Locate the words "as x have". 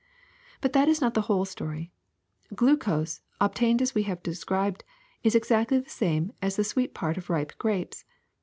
3.81-4.23